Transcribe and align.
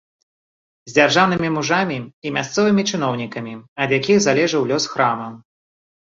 З 0.89 0.93
дзяржаўнымі 0.97 1.49
мужамі 1.57 1.97
і 2.29 2.31
мясцовымі 2.37 2.85
чыноўнікамі, 2.91 3.53
ад 3.85 3.89
якіх 3.97 4.17
залежаў 4.27 4.61
лёс 4.71 4.83
храма. 4.95 5.29